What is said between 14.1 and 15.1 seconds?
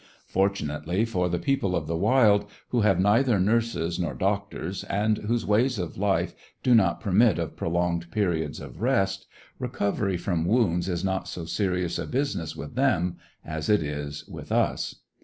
with us.